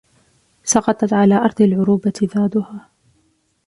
سطعت 0.63 1.13
على 1.13 1.35
أرض 1.35 1.61
العروبة 1.61 2.13
ضادها 2.35 2.89